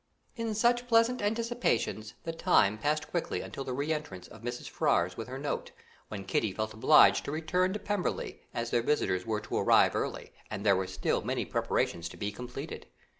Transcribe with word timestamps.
In 0.35 0.55
such 0.55 0.87
pleasant 0.87 1.21
anticipations 1.21 2.15
the 2.23 2.31
time 2.33 2.79
passed 2.79 3.09
quickly 3.11 3.41
until 3.41 3.63
the 3.63 3.71
re 3.75 3.93
entrance 3.93 4.27
of 4.27 4.41
Mrs. 4.41 4.67
Ferrars 4.67 5.15
with 5.15 5.27
her 5.27 5.37
note, 5.37 5.73
when 6.07 6.23
Kitty 6.25 6.51
felt 6.53 6.73
obliged 6.73 7.23
to 7.25 7.31
return 7.31 7.71
to 7.73 7.77
Pemberley, 7.77 8.41
as 8.51 8.71
their 8.71 8.81
visitors 8.81 9.27
were 9.27 9.41
to 9.41 9.57
arrive 9.59 9.93
early, 9.95 10.31
and 10.49 10.65
there 10.65 10.75
were 10.75 10.87
still 10.87 11.21
many 11.21 11.45
preparations 11.45 12.09
to 12.09 12.17
be 12.17 12.31
completed. 12.31 12.87